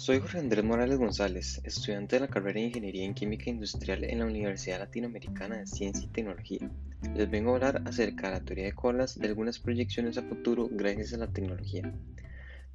Soy 0.00 0.18
Jorge 0.18 0.38
Andrés 0.38 0.64
Morales 0.64 0.96
González, 0.96 1.60
estudiante 1.62 2.16
de 2.16 2.20
la 2.20 2.28
carrera 2.28 2.58
de 2.58 2.68
Ingeniería 2.68 3.04
en 3.04 3.12
Química 3.12 3.50
Industrial 3.50 4.02
en 4.02 4.20
la 4.20 4.24
Universidad 4.24 4.78
Latinoamericana 4.78 5.58
de 5.58 5.66
Ciencia 5.66 6.06
y 6.06 6.08
Tecnología. 6.08 6.70
Les 7.14 7.30
vengo 7.30 7.50
a 7.50 7.56
hablar 7.56 7.82
acerca 7.84 8.28
de 8.28 8.38
la 8.38 8.40
teoría 8.40 8.64
de 8.64 8.72
colas 8.72 9.18
y 9.18 9.26
algunas 9.26 9.58
proyecciones 9.58 10.16
a 10.16 10.22
futuro 10.22 10.70
gracias 10.72 11.12
a 11.12 11.18
la 11.18 11.26
tecnología. 11.26 11.92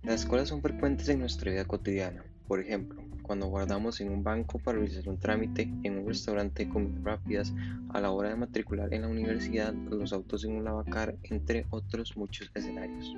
Las 0.03 0.23
colas 0.27 0.49
son 0.49 0.61
frecuentes 0.61 1.09
en 1.09 1.17
nuestra 1.17 1.49
vida 1.49 1.66
cotidiana. 1.66 2.23
Por 2.48 2.59
ejemplo, 2.59 3.02
cuando 3.23 3.48
guardamos 3.48 4.02
en 4.02 4.12
un 4.12 4.23
banco 4.23 4.59
para 4.59 4.77
realizar 4.77 5.09
un 5.09 5.17
trámite, 5.20 5.67
en 5.81 5.98
un 5.98 6.07
restaurante 6.07 6.66
de 6.66 6.70
comidas 6.70 7.03
rápidas, 7.03 7.53
a 7.89 8.02
la 8.02 8.12
hora 8.12 8.30
de 8.30 8.35
matricular 8.35 8.94
en 8.94 9.02
la 9.02 9.07
universidad, 9.07 9.73
los 9.73 10.13
autos 10.13 10.45
en 10.45 10.52
un 10.52 10.63
lavacar, 10.63 11.16
entre 11.23 11.66
otros 11.71 12.16
muchos 12.17 12.52
escenarios. 12.53 13.16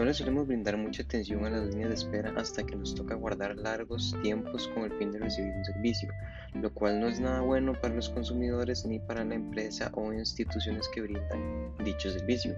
No 0.00 0.06
le 0.06 0.14
solemos 0.14 0.46
brindar 0.46 0.78
mucha 0.78 1.02
atención 1.02 1.44
a 1.44 1.50
las 1.50 1.66
líneas 1.66 1.90
de 1.90 1.94
espera 1.96 2.32
hasta 2.38 2.64
que 2.64 2.74
nos 2.74 2.94
toca 2.94 3.14
guardar 3.16 3.54
largos 3.56 4.16
tiempos 4.22 4.66
con 4.68 4.84
el 4.84 4.92
fin 4.92 5.12
de 5.12 5.18
recibir 5.18 5.52
un 5.52 5.62
servicio, 5.62 6.08
lo 6.54 6.72
cual 6.72 7.00
no 7.00 7.06
es 7.06 7.20
nada 7.20 7.42
bueno 7.42 7.78
para 7.78 7.94
los 7.94 8.08
consumidores 8.08 8.86
ni 8.86 8.98
para 8.98 9.26
la 9.26 9.34
empresa 9.34 9.90
o 9.92 10.10
instituciones 10.14 10.88
que 10.88 11.02
brindan 11.02 11.76
dicho 11.84 12.10
servicio. 12.10 12.56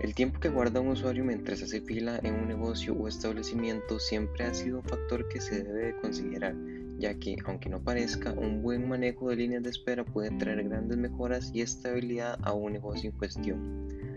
El 0.00 0.12
tiempo 0.16 0.40
que 0.40 0.48
guarda 0.48 0.80
un 0.80 0.88
usuario 0.88 1.24
mientras 1.24 1.62
hace 1.62 1.82
fila 1.82 2.18
en 2.24 2.34
un 2.34 2.48
negocio 2.48 2.94
o 2.94 3.06
establecimiento 3.06 4.00
siempre 4.00 4.42
ha 4.42 4.52
sido 4.52 4.78
un 4.78 4.84
factor 4.84 5.28
que 5.28 5.40
se 5.40 5.62
debe 5.62 5.84
de 5.84 5.96
considerar, 6.00 6.56
ya 6.98 7.14
que, 7.14 7.36
aunque 7.44 7.68
no 7.68 7.80
parezca, 7.80 8.32
un 8.32 8.60
buen 8.60 8.88
manejo 8.88 9.30
de 9.30 9.36
líneas 9.36 9.62
de 9.62 9.70
espera 9.70 10.04
puede 10.04 10.32
traer 10.32 10.64
grandes 10.64 10.98
mejoras 10.98 11.52
y 11.54 11.60
estabilidad 11.60 12.40
a 12.42 12.54
un 12.54 12.72
negocio 12.72 13.10
en 13.10 13.16
cuestión. 13.16 14.09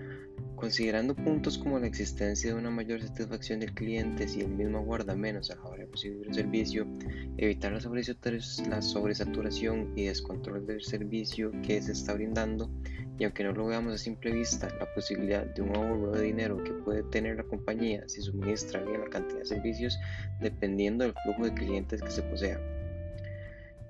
Considerando 0.63 1.13
puntos 1.13 1.57
como 1.57 1.77
la 1.77 1.87
existencia 1.87 2.53
de 2.53 2.57
una 2.57 2.69
mayor 2.69 3.01
satisfacción 3.01 3.59
del 3.59 3.73
cliente 3.73 4.29
si 4.29 4.39
el 4.39 4.47
mismo 4.47 4.81
guarda 4.81 5.13
menos 5.13 5.51
a 5.51 5.55
la 5.55 5.63
hora 5.63 5.83
de 5.83 5.91
recibir 5.91 6.25
el 6.25 6.33
servicio, 6.33 6.87
evitar 7.35 7.73
la 7.73 8.81
sobresaturación 8.81 9.91
y 9.97 10.05
descontrol 10.05 10.65
del 10.65 10.81
servicio 10.81 11.51
que 11.63 11.81
se 11.81 11.91
está 11.91 12.13
brindando, 12.13 12.71
y 13.19 13.25
aunque 13.25 13.43
no 13.43 13.51
lo 13.51 13.65
veamos 13.65 13.93
a 13.93 13.97
simple 13.97 14.31
vista, 14.31 14.69
la 14.79 14.87
posibilidad 14.93 15.45
de 15.45 15.63
un 15.63 15.75
ahorro 15.75 16.13
de 16.13 16.23
dinero 16.23 16.63
que 16.63 16.71
puede 16.71 17.03
tener 17.03 17.35
la 17.35 17.43
compañía 17.43 18.07
si 18.07 18.21
suministra 18.21 18.81
bien 18.83 19.01
la 19.01 19.09
cantidad 19.09 19.39
de 19.39 19.45
servicios 19.45 19.99
dependiendo 20.39 21.03
del 21.03 21.13
flujo 21.25 21.43
de 21.43 21.53
clientes 21.55 22.01
que 22.01 22.09
se 22.09 22.23
posea. 22.23 22.57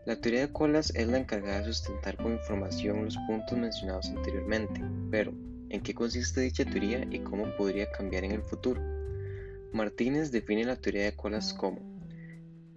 La 0.07 0.15
teoría 0.15 0.47
de 0.47 0.51
colas 0.51 0.91
es 0.95 1.07
la 1.07 1.19
encargada 1.19 1.59
de 1.59 1.65
sustentar 1.65 2.17
con 2.17 2.31
información 2.31 3.05
los 3.05 3.17
puntos 3.27 3.59
mencionados 3.59 4.09
anteriormente, 4.09 4.81
pero 5.11 5.35
en 5.73 5.81
qué 5.81 5.95
consiste 5.95 6.39
dicha 6.39 6.65
teoría 6.65 7.03
y 7.09 7.17
cómo 7.19 7.47
podría 7.57 7.91
cambiar 7.91 8.23
en 8.25 8.31
el 8.31 8.43
futuro. 8.43 8.79
Martínez 9.73 10.29
define 10.31 10.65
la 10.65 10.75
teoría 10.75 11.05
de 11.05 11.15
colas 11.15 11.51
como 11.51 11.81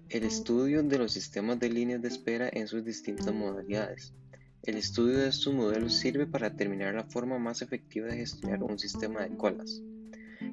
el 0.08 0.24
estudio 0.24 0.82
de 0.82 0.96
los 0.96 1.12
sistemas 1.12 1.60
de 1.60 1.68
líneas 1.68 2.00
de 2.00 2.08
espera 2.08 2.48
en 2.50 2.66
sus 2.66 2.86
distintas 2.86 3.34
modalidades. 3.34 4.14
El 4.62 4.76
estudio 4.76 5.18
de 5.18 5.28
estos 5.28 5.52
modelos 5.52 5.92
sirve 5.92 6.26
para 6.26 6.48
determinar 6.48 6.94
la 6.94 7.04
forma 7.04 7.38
más 7.38 7.60
efectiva 7.60 8.06
de 8.06 8.16
gestionar 8.16 8.62
un 8.62 8.78
sistema 8.78 9.20
de 9.20 9.36
colas. 9.36 9.82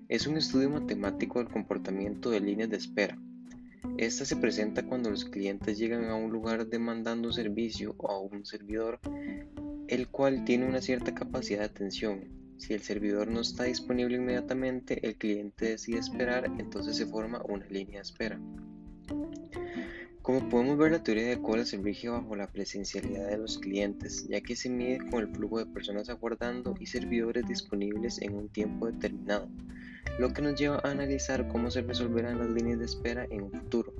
Es 0.09 0.27
un 0.27 0.35
estudio 0.35 0.69
matemático 0.69 1.39
del 1.39 1.47
comportamiento 1.47 2.29
de 2.29 2.41
líneas 2.41 2.69
de 2.69 2.75
espera. 2.75 3.17
Esta 3.97 4.25
se 4.25 4.35
presenta 4.35 4.85
cuando 4.85 5.09
los 5.09 5.23
clientes 5.23 5.77
llegan 5.77 6.09
a 6.09 6.15
un 6.15 6.29
lugar 6.29 6.67
demandando 6.67 7.31
servicio 7.31 7.95
o 7.99 8.11
a 8.11 8.19
un 8.19 8.45
servidor 8.45 8.99
el 9.93 10.07
cual 10.07 10.43
tiene 10.43 10.65
una 10.65 10.81
cierta 10.81 11.13
capacidad 11.13 11.59
de 11.59 11.65
atención. 11.65 12.21
Si 12.57 12.73
el 12.73 12.81
servidor 12.81 13.27
no 13.27 13.41
está 13.41 13.65
disponible 13.65 14.17
inmediatamente, 14.17 15.05
el 15.05 15.15
cliente 15.17 15.69
decide 15.69 15.99
esperar, 15.99 16.45
entonces 16.57 16.97
se 16.97 17.05
forma 17.05 17.43
una 17.47 17.67
línea 17.67 17.97
de 17.97 18.01
espera. 18.01 18.39
Como 20.23 20.49
podemos 20.49 20.79
ver, 20.79 20.93
la 20.93 21.03
teoría 21.03 21.27
de 21.27 21.41
cola 21.41 21.63
se 21.63 21.77
rige 21.77 22.09
bajo 22.09 22.35
la 22.35 22.51
presencialidad 22.51 23.27
de 23.27 23.37
los 23.37 23.59
clientes, 23.59 24.25
ya 24.27 24.41
que 24.41 24.55
se 24.55 24.69
mide 24.69 24.97
con 25.11 25.21
el 25.21 25.35
flujo 25.35 25.59
de 25.59 25.67
personas 25.67 26.09
aguardando 26.09 26.73
y 26.79 26.87
servidores 26.87 27.47
disponibles 27.47 28.19
en 28.19 28.33
un 28.33 28.49
tiempo 28.49 28.87
determinado, 28.87 29.47
lo 30.17 30.33
que 30.33 30.41
nos 30.41 30.59
lleva 30.59 30.79
a 30.83 30.89
analizar 30.89 31.47
cómo 31.49 31.69
se 31.69 31.81
resolverán 31.81 32.39
las 32.39 32.49
líneas 32.49 32.79
de 32.79 32.85
espera 32.85 33.27
en 33.29 33.43
un 33.43 33.51
futuro 33.51 33.93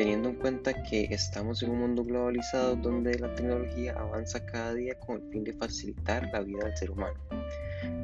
teniendo 0.00 0.30
en 0.30 0.36
cuenta 0.36 0.82
que 0.82 1.08
estamos 1.10 1.62
en 1.62 1.72
un 1.72 1.80
mundo 1.80 2.02
globalizado 2.02 2.74
donde 2.74 3.18
la 3.18 3.34
tecnología 3.34 3.92
avanza 3.98 4.46
cada 4.46 4.72
día 4.72 4.98
con 4.98 5.16
el 5.20 5.30
fin 5.30 5.44
de 5.44 5.52
facilitar 5.52 6.26
la 6.32 6.40
vida 6.40 6.64
del 6.64 6.74
ser 6.74 6.90
humano. 6.90 7.20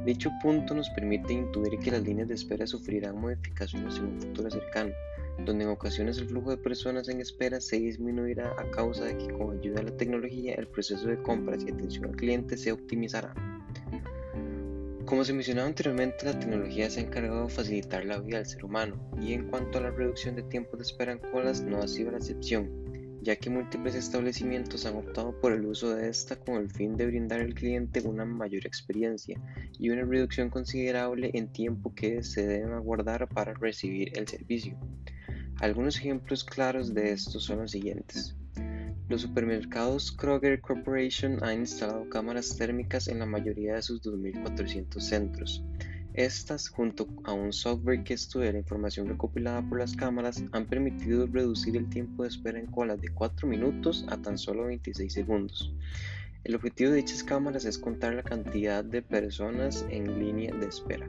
Dicho 0.04 0.30
punto 0.42 0.74
nos 0.74 0.90
permite 0.90 1.32
intuir 1.32 1.78
que 1.78 1.90
las 1.90 2.02
líneas 2.02 2.28
de 2.28 2.34
espera 2.34 2.66
sufrirán 2.66 3.18
modificaciones 3.18 3.96
en 3.96 4.08
un 4.08 4.20
futuro 4.20 4.50
cercano, 4.50 4.92
donde 5.46 5.64
en 5.64 5.70
ocasiones 5.70 6.18
el 6.18 6.28
flujo 6.28 6.50
de 6.50 6.58
personas 6.58 7.08
en 7.08 7.22
espera 7.22 7.62
se 7.62 7.78
disminuirá 7.78 8.54
a 8.58 8.70
causa 8.72 9.06
de 9.06 9.16
que 9.16 9.32
con 9.32 9.58
ayuda 9.58 9.76
de 9.76 9.90
la 9.90 9.96
tecnología 9.96 10.52
el 10.52 10.68
proceso 10.68 11.08
de 11.08 11.22
compras 11.22 11.64
y 11.64 11.70
atención 11.70 12.04
al 12.04 12.16
cliente 12.16 12.58
se 12.58 12.72
optimizará. 12.72 13.55
Como 15.06 15.24
se 15.24 15.32
mencionaba 15.32 15.68
anteriormente, 15.68 16.24
la 16.24 16.36
tecnología 16.36 16.90
se 16.90 16.98
ha 16.98 17.04
encargado 17.04 17.44
de 17.44 17.54
facilitar 17.54 18.04
la 18.04 18.18
vida 18.18 18.38
del 18.38 18.46
ser 18.46 18.64
humano 18.64 18.98
y 19.20 19.34
en 19.34 19.48
cuanto 19.48 19.78
a 19.78 19.82
la 19.82 19.92
reducción 19.92 20.34
de 20.34 20.42
tiempos 20.42 20.80
de 20.80 20.82
espera 20.82 21.12
en 21.12 21.20
colas 21.20 21.62
no 21.62 21.78
ha 21.78 21.86
sido 21.86 22.10
la 22.10 22.18
excepción, 22.18 22.68
ya 23.22 23.36
que 23.36 23.48
múltiples 23.48 23.94
establecimientos 23.94 24.84
han 24.84 24.96
optado 24.96 25.38
por 25.40 25.52
el 25.52 25.64
uso 25.64 25.94
de 25.94 26.08
esta 26.08 26.34
con 26.34 26.56
el 26.56 26.68
fin 26.72 26.96
de 26.96 27.06
brindar 27.06 27.40
al 27.40 27.54
cliente 27.54 28.00
una 28.00 28.24
mayor 28.24 28.66
experiencia 28.66 29.40
y 29.78 29.90
una 29.90 30.02
reducción 30.02 30.50
considerable 30.50 31.30
en 31.34 31.52
tiempo 31.52 31.94
que 31.94 32.24
se 32.24 32.44
deben 32.44 32.72
aguardar 32.72 33.28
para 33.28 33.54
recibir 33.54 34.10
el 34.18 34.26
servicio. 34.26 34.76
Algunos 35.60 35.98
ejemplos 35.98 36.42
claros 36.42 36.94
de 36.94 37.12
esto 37.12 37.38
son 37.38 37.58
los 37.58 37.70
siguientes. 37.70 38.34
Los 39.08 39.22
supermercados 39.22 40.10
Kroger 40.10 40.60
Corporation 40.60 41.38
han 41.44 41.60
instalado 41.60 42.08
cámaras 42.08 42.56
térmicas 42.56 43.06
en 43.06 43.20
la 43.20 43.26
mayoría 43.26 43.76
de 43.76 43.82
sus 43.82 44.02
2.400 44.02 45.00
centros. 45.00 45.64
Estas, 46.14 46.68
junto 46.68 47.06
a 47.22 47.32
un 47.32 47.52
software 47.52 48.02
que 48.02 48.14
estudia 48.14 48.50
la 48.50 48.58
información 48.58 49.06
recopilada 49.06 49.62
por 49.68 49.78
las 49.78 49.94
cámaras, 49.94 50.42
han 50.50 50.66
permitido 50.66 51.28
reducir 51.28 51.76
el 51.76 51.88
tiempo 51.88 52.24
de 52.24 52.30
espera 52.30 52.58
en 52.58 52.66
colas 52.66 53.00
de 53.00 53.10
4 53.10 53.46
minutos 53.46 54.04
a 54.08 54.16
tan 54.16 54.38
solo 54.38 54.64
26 54.64 55.12
segundos. 55.12 55.72
El 56.42 56.56
objetivo 56.56 56.90
de 56.90 56.96
dichas 56.96 57.22
cámaras 57.22 57.64
es 57.64 57.78
contar 57.78 58.14
la 58.14 58.24
cantidad 58.24 58.82
de 58.82 59.02
personas 59.02 59.86
en 59.88 60.18
línea 60.18 60.52
de 60.52 60.66
espera. 60.66 61.06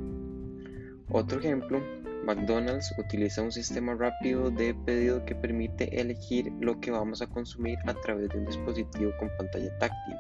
Otro 1.10 1.40
ejemplo 1.40 1.82
McDonald's 2.28 2.94
utiliza 2.98 3.42
un 3.42 3.54
sistema 3.54 3.96
rápido 3.96 4.52
de 4.52 4.74
pedido 4.74 5.24
que 5.24 5.34
permite 5.34 5.98
elegir 5.98 6.52
lo 6.60 6.78
que 6.82 6.92
vamos 6.92 7.22
a 7.22 7.28
consumir 7.28 7.78
a 7.86 7.94
través 7.94 8.28
de 8.28 8.40
un 8.40 8.46
dispositivo 8.46 9.14
con 9.18 9.32
pantalla 9.38 9.72
táctil. 9.78 10.16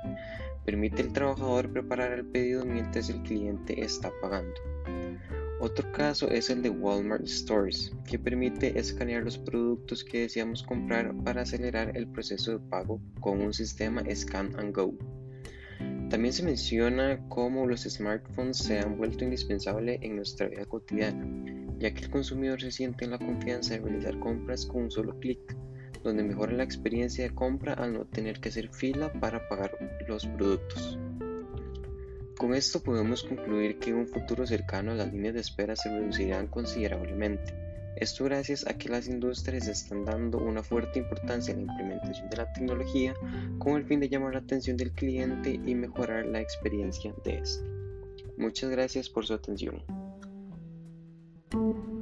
Permite 0.63 1.01
al 1.01 1.11
trabajador 1.11 1.69
preparar 1.69 2.13
el 2.13 2.25
pedido 2.25 2.63
mientras 2.63 3.09
el 3.09 3.21
cliente 3.23 3.83
está 3.83 4.09
pagando. 4.21 4.55
Otro 5.59 5.91
caso 5.91 6.29
es 6.29 6.49
el 6.49 6.61
de 6.61 6.69
Walmart 6.69 7.25
Stores, 7.25 7.91
que 8.09 8.17
permite 8.17 8.79
escanear 8.79 9.23
los 9.23 9.37
productos 9.37 10.05
que 10.05 10.21
deseamos 10.21 10.63
comprar 10.63 11.13
para 11.25 11.41
acelerar 11.41 11.97
el 11.97 12.07
proceso 12.07 12.51
de 12.51 12.59
pago 12.69 13.01
con 13.19 13.41
un 13.41 13.53
sistema 13.53 14.01
Scan 14.15 14.55
and 14.57 14.73
Go. 14.73 14.93
También 16.09 16.31
se 16.31 16.43
menciona 16.43 17.19
cómo 17.27 17.67
los 17.67 17.81
smartphones 17.81 18.59
se 18.59 18.79
han 18.79 18.97
vuelto 18.97 19.25
indispensables 19.25 19.99
en 20.01 20.15
nuestra 20.15 20.47
vida 20.47 20.63
cotidiana, 20.63 21.25
ya 21.79 21.93
que 21.93 22.05
el 22.05 22.09
consumidor 22.09 22.61
se 22.61 22.71
siente 22.71 23.05
en 23.05 23.11
la 23.11 23.17
confianza 23.17 23.73
de 23.73 23.81
realizar 23.81 24.19
compras 24.19 24.65
con 24.65 24.83
un 24.83 24.91
solo 24.91 25.19
clic, 25.19 25.55
donde 26.03 26.23
mejora 26.23 26.53
la 26.53 26.63
experiencia 26.63 27.23
de 27.23 27.33
compra 27.33 27.73
al 27.73 27.93
no 27.93 28.05
tener 28.05 28.39
que 28.39 28.49
hacer 28.49 28.69
fila 28.69 29.11
para 29.13 29.47
pagar 29.47 29.71
los 30.07 30.25
productos. 30.25 30.97
Con 32.37 32.53
esto 32.53 32.81
podemos 32.81 33.23
concluir 33.23 33.79
que 33.79 33.89
en 33.89 33.97
un 33.97 34.07
futuro 34.07 34.45
cercano 34.45 34.93
las 34.93 35.11
líneas 35.11 35.33
de 35.33 35.41
espera 35.41 35.75
se 35.75 35.89
reducirán 35.89 36.47
considerablemente 36.47 37.67
esto 37.99 38.25
gracias 38.25 38.67
a 38.67 38.77
que 38.77 38.89
las 38.89 39.07
industrias 39.07 39.67
están 39.67 40.05
dando 40.05 40.37
una 40.37 40.61
fuerte 40.61 40.99
importancia 40.99 41.51
en 41.51 41.65
la 41.65 41.73
implementación 41.73 42.29
de 42.29 42.37
la 42.37 42.53
tecnología 42.53 43.15
con 43.57 43.75
el 43.75 43.85
fin 43.85 43.99
de 43.99 44.07
llamar 44.07 44.33
la 44.33 44.39
atención 44.39 44.77
del 44.77 44.91
cliente 44.91 45.59
y 45.65 45.73
mejorar 45.73 46.27
la 46.27 46.39
experiencia 46.39 47.11
de 47.23 47.39
este. 47.39 47.65
Muchas 48.37 48.69
gracias 48.69 49.09
por 49.09 49.25
su 49.25 49.33
atención. 49.33 49.81
Thank 51.51 51.77
you. 51.77 51.96